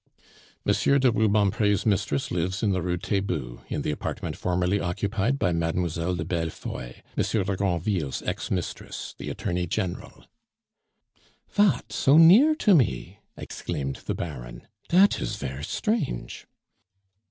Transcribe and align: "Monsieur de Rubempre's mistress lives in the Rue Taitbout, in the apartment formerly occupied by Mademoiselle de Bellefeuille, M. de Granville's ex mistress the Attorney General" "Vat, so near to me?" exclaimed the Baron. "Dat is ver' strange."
"Monsieur 0.65 0.97
de 0.97 1.11
Rubempre's 1.11 1.85
mistress 1.85 2.31
lives 2.31 2.63
in 2.63 2.71
the 2.71 2.81
Rue 2.81 2.97
Taitbout, 2.97 3.59
in 3.67 3.83
the 3.83 3.91
apartment 3.91 4.35
formerly 4.35 4.79
occupied 4.79 5.37
by 5.37 5.51
Mademoiselle 5.53 6.15
de 6.15 6.25
Bellefeuille, 6.25 7.03
M. 7.15 7.23
de 7.45 7.55
Granville's 7.55 8.23
ex 8.23 8.49
mistress 8.49 9.13
the 9.19 9.29
Attorney 9.29 9.67
General" 9.67 10.25
"Vat, 11.53 11.93
so 11.93 12.17
near 12.17 12.55
to 12.55 12.73
me?" 12.73 13.19
exclaimed 13.37 13.97
the 14.07 14.15
Baron. 14.15 14.65
"Dat 14.89 15.21
is 15.21 15.35
ver' 15.35 15.61
strange." 15.61 16.47